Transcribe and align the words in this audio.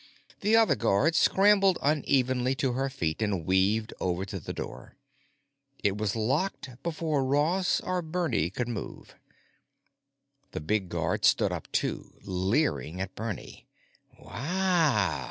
The 0.39 0.55
other 0.55 0.73
guard 0.75 1.13
scrambled 1.15 1.77
unevenly 1.79 2.55
to 2.55 2.71
her 2.71 2.89
feet 2.89 3.21
and 3.21 3.45
weaved 3.45 3.93
over 3.99 4.25
to 4.25 4.39
the 4.39 4.51
door. 4.51 4.97
It 5.83 5.95
was 5.95 6.15
locked 6.15 6.71
before 6.81 7.23
Ross 7.23 7.79
or 7.81 8.01
Bernie 8.01 8.49
could 8.49 8.67
move. 8.67 9.13
The 10.53 10.59
big 10.59 10.89
guard 10.89 11.23
stood 11.23 11.51
up 11.51 11.71
too, 11.71 12.17
leering 12.23 12.99
at 12.99 13.13
Bernie. 13.13 13.67
"Wow!" 14.17 15.19